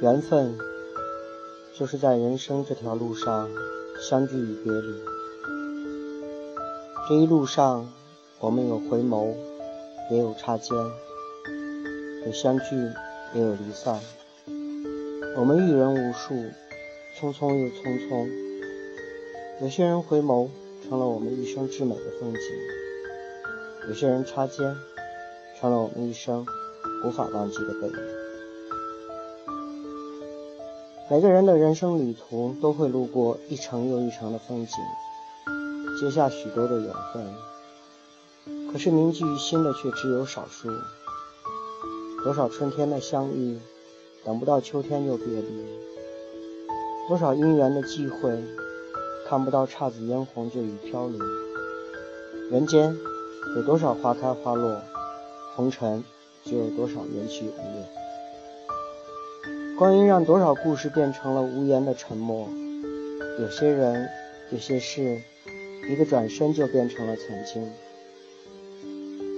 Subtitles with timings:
[0.00, 0.56] 缘分
[1.74, 3.50] 就是在人生这条路上
[4.00, 4.94] 相聚与别离。
[7.08, 7.92] 这一路上，
[8.38, 9.34] 我们有回眸，
[10.12, 10.76] 也有擦肩，
[12.24, 12.76] 有相聚，
[13.34, 13.98] 也有离散。
[15.36, 16.32] 我们遇人无数，
[17.18, 18.28] 匆匆又匆匆。
[19.60, 20.48] 有些人回眸，
[20.88, 22.40] 成了我们一生至美的风景；
[23.88, 24.76] 有些人擦肩，
[25.58, 26.46] 成了我们一生
[27.04, 28.27] 无法忘记的背影。
[31.10, 34.76] 每个人的人生旅途都会路过一程又一程的风景，
[35.98, 37.34] 结下许多的缘分。
[38.70, 40.68] 可是铭记于心的却只有少数。
[42.22, 43.58] 多少春天的相遇，
[44.22, 45.64] 等不到秋天就别离；
[47.08, 48.44] 多少姻缘的际会，
[49.26, 51.18] 看不到姹紫嫣红就已飘零。
[52.50, 52.94] 人间
[53.56, 54.78] 有多少花开花落，
[55.56, 56.04] 红尘
[56.44, 57.88] 就有多少缘起缘灭。
[59.78, 62.48] 光阴让多少故事变成了无言的沉默，
[63.38, 64.08] 有些人，
[64.50, 65.22] 有些事，
[65.88, 67.70] 一个转身就变成了曾经。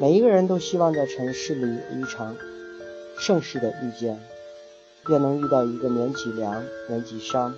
[0.00, 2.36] 每一个人都希望在尘世里有一场
[3.18, 4.16] 盛世的遇见，
[5.04, 7.52] 便能遇到一个免几凉、免几伤，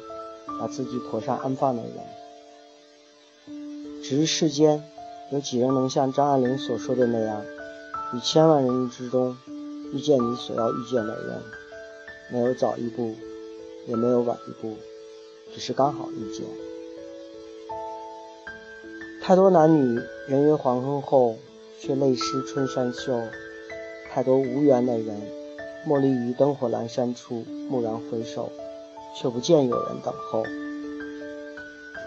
[0.58, 1.92] 把自己妥善安放的人。
[4.02, 4.82] 只是世间
[5.30, 7.42] 有几人能像张爱玲所说的那样，
[8.14, 9.36] 于千万人之中
[9.92, 11.42] 遇见你所要遇见的人。
[12.32, 13.14] 没有早一步，
[13.86, 14.76] 也没有晚一步，
[15.52, 16.46] 只是刚好遇见。
[19.22, 21.36] 太多男女人约黄昏后，
[21.80, 23.12] 却泪湿春衫袖；
[24.12, 25.20] 太多无缘的人，
[25.86, 28.50] 莫立于灯火阑珊处，蓦然回首，
[29.16, 30.44] 却不见有人等候。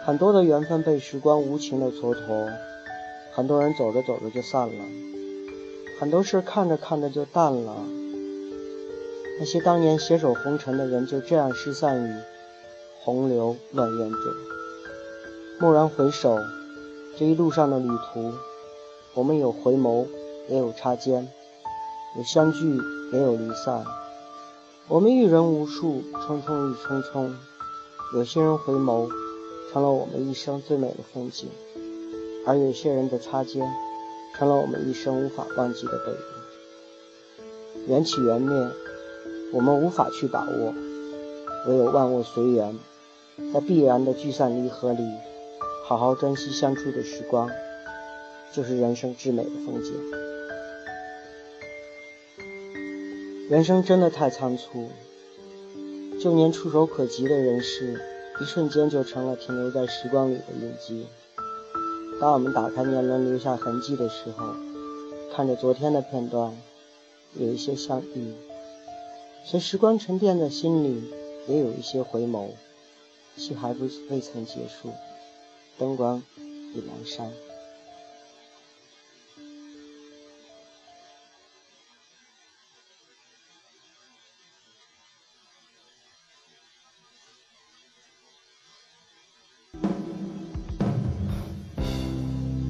[0.06, 2.50] 很多的缘分被时光无情的蹉跎，
[3.34, 4.84] 很多人走着走着就散了，
[6.00, 7.76] 很多事看着看着就淡了。
[9.40, 12.22] 那些当年携手红尘的人，就这样失散于
[13.02, 14.20] 洪流乱怨中。
[15.60, 16.38] 蓦然回首，
[17.18, 18.32] 这一路上的旅途，
[19.16, 20.06] 我们有回眸，
[20.50, 21.26] 也有擦肩；
[22.16, 22.78] 有相聚，
[23.12, 23.84] 也有离散。
[24.88, 27.34] 我们遇人无数，匆匆亦匆匆。
[28.14, 29.10] 有些人回眸，
[29.72, 31.48] 成了我们一生最美的风景；
[32.46, 33.68] 而有些人的擦肩，
[34.36, 36.18] 成了我们一生无法忘记的背影。
[37.88, 38.56] 缘起缘灭。
[39.54, 40.74] 我们无法去把握，
[41.68, 42.76] 唯有万物随缘，
[43.54, 45.04] 在必然的聚散离合里，
[45.86, 47.48] 好好珍惜相处的时光，
[48.52, 49.94] 就是人生至美的风景。
[53.48, 54.90] 人生真的太仓促，
[56.20, 58.02] 就连触手可及的人事，
[58.42, 61.06] 一瞬间就成了停留在时光里的印记。
[62.20, 64.48] 当我们打开年轮留下痕迹的时候，
[65.36, 66.58] 看着昨天的片段，
[67.36, 68.34] 有一些相遇。
[69.46, 71.04] 随时光沉淀在心里，
[71.48, 72.50] 也有一些回眸。
[73.36, 74.90] 戏还不未曾结束，
[75.78, 76.24] 灯光
[76.74, 77.32] 已阑珊。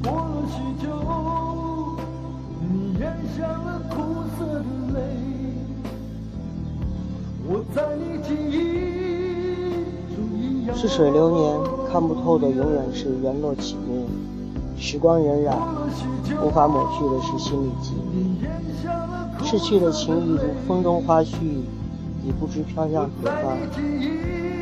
[0.01, 0.88] 过了许久，
[2.61, 3.03] 你咽
[3.38, 4.63] 下了苦涩的
[4.94, 5.42] 泪。
[10.75, 11.59] 似水流年，
[11.91, 14.05] 看不透的永远是缘落起灭；
[14.77, 15.53] 时光荏苒，
[16.43, 19.45] 无法抹去的是心里记忆。
[19.45, 21.35] 逝去的情谊如风中花絮，
[22.25, 23.57] 已不知飘向何方。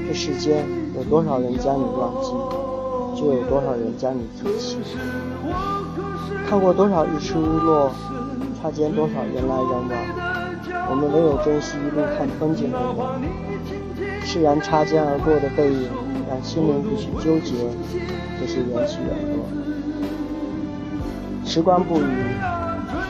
[0.08, 0.66] 这世间
[0.96, 2.32] 有多少人将你忘记，
[3.20, 4.78] 就有多少人将你记起。
[6.48, 7.92] 看过多少日出日落，
[8.62, 10.21] 擦肩多少人来人往。
[10.90, 15.90] 我们唯有珍惜一路看风景的人，释然擦肩而过的背影，
[16.30, 17.54] 让心灵不去纠结
[18.40, 19.46] 这些缘起缘落。
[21.46, 22.36] 时光不语，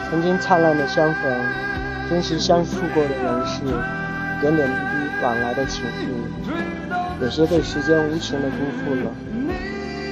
[0.10, 1.32] 曾经灿烂的相逢，
[2.10, 3.62] 真实相处过的人事，
[4.42, 9.12] 点点滴滴往来的情谊，有些被时间无情的辜负了。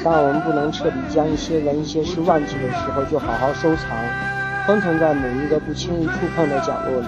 [0.03, 3.97] 当我们不能彻底将一些人、一些事忘记的时候，就好好收藏，
[4.65, 7.07] 封存在某一个不轻易触碰的角落里。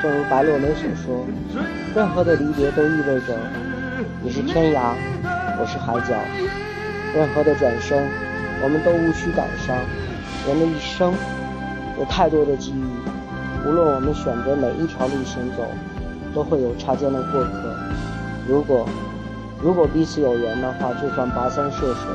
[0.00, 1.26] 正如白落梅所说，
[1.94, 3.36] 任何的离别都意味着
[4.22, 4.94] 你是天涯，
[5.58, 6.14] 我是海角；
[7.16, 8.08] 任何的转身，
[8.62, 9.76] 我们都无需感伤。
[10.46, 11.12] 人的一生
[11.98, 12.84] 有太多的机遇，
[13.66, 15.66] 无论我们选择哪一条路行走，
[16.32, 17.74] 都会有擦肩的过客。
[18.46, 18.88] 如果
[19.60, 22.06] 如果彼此有缘的话，就算跋山涉水，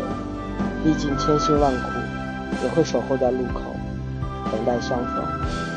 [0.86, 1.90] 历尽千辛万苦，
[2.64, 3.60] 也会守候在路口，
[4.50, 5.73] 等待相逢。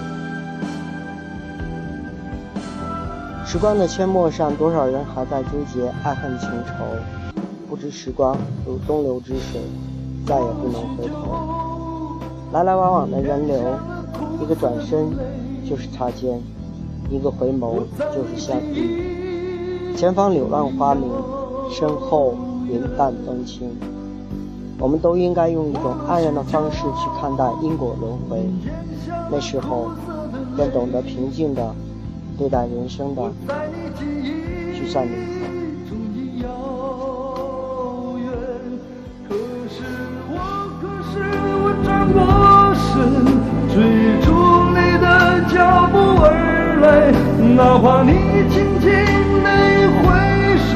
[3.56, 6.84] 时光的阡陌上，多少人还在纠结爱恨情仇？
[7.66, 8.36] 不知时光
[8.66, 9.58] 如东流之水，
[10.26, 12.18] 再也不能回头。
[12.52, 13.56] 来来往往的人流，
[14.42, 15.08] 一个转身
[15.66, 16.38] 就是擦肩，
[17.08, 17.78] 一个回眸
[18.14, 19.94] 就是相遇。
[19.96, 21.10] 前方柳浪花明，
[21.70, 22.34] 身后
[22.68, 23.70] 云淡风轻。
[24.78, 28.46] 我们都应该用一种安然的方式去看待因果轮回，
[29.32, 29.88] 那时候
[30.54, 31.74] 便懂得平静的
[32.38, 33.32] 对待人生的
[34.74, 35.16] 聚散离合。
[41.84, 42.18] 转过
[42.74, 42.94] 身，
[43.68, 43.74] 追
[44.22, 44.26] 逐
[44.70, 45.04] 你的
[45.52, 45.54] 脚
[45.92, 46.24] 步而
[46.80, 46.84] 来，
[47.54, 48.10] 哪怕你
[48.50, 48.84] 轻轻
[49.42, 49.46] 的
[50.02, 50.04] 挥
[50.58, 50.72] 手，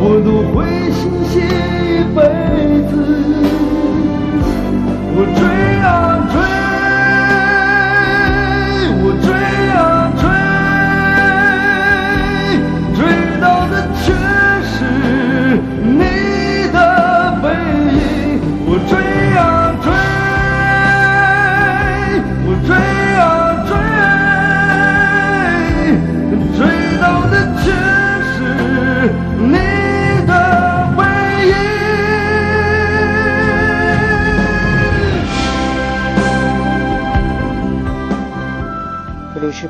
[0.00, 0.56] 我都会
[0.90, 2.18] 心系一辈
[2.90, 2.92] 子。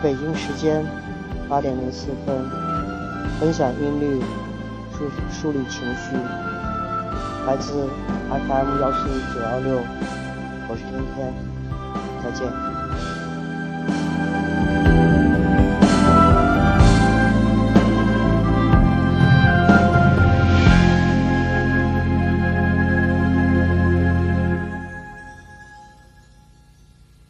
[0.03, 0.85] 北京时间
[1.49, 2.37] 八点零四分，
[3.39, 4.21] 分享音律，
[4.91, 6.17] 梳梳理情绪，
[7.47, 7.87] 来自
[8.29, 9.79] FM 幺四九幺六，
[10.69, 11.33] 我是天天，
[12.21, 12.72] 再见。